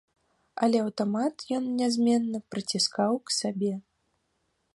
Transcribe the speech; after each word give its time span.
Але 0.67 0.77
аўтамат 0.85 1.35
ён 1.57 1.63
нязменна 1.81 2.39
прыціскаў 2.55 3.11
к 3.29 3.39
сабе. 3.41 3.73